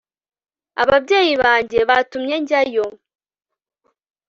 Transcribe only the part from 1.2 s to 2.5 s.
banjye batumye